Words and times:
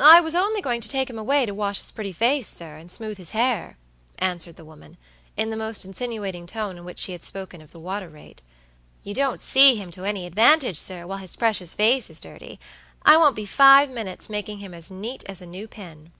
"I 0.00 0.20
was 0.20 0.36
only 0.36 0.60
going 0.62 0.80
to 0.82 0.88
take 0.88 1.10
him 1.10 1.18
away 1.18 1.44
to 1.44 1.52
wash 1.52 1.78
his 1.78 1.90
pretty 1.90 2.12
face, 2.12 2.46
sir, 2.46 2.76
and 2.76 2.92
smooth 2.92 3.18
his 3.18 3.32
hair," 3.32 3.76
answered 4.20 4.54
the 4.54 4.64
woman, 4.64 4.96
in 5.36 5.50
the 5.50 5.56
most 5.56 5.84
insinuating 5.84 6.46
tone 6.46 6.78
in 6.78 6.84
which 6.84 7.00
she 7.00 7.10
had 7.10 7.24
spoken 7.24 7.60
of 7.60 7.72
the 7.72 7.80
water 7.80 8.08
rate. 8.08 8.40
"You 9.02 9.14
don't 9.14 9.42
see 9.42 9.74
him 9.74 9.90
to 9.90 10.04
any 10.04 10.26
advantage, 10.26 10.78
sir, 10.78 11.08
while 11.08 11.18
his 11.18 11.34
precious 11.34 11.74
face 11.74 12.08
is 12.08 12.20
dirty. 12.20 12.60
I 13.02 13.16
won't 13.16 13.34
be 13.34 13.46
five 13.46 13.90
minutes 13.90 14.30
making 14.30 14.60
him 14.60 14.72
as 14.72 14.92
neat 14.92 15.24
as 15.28 15.40
a 15.40 15.46
new 15.46 15.66
pin." 15.66 16.12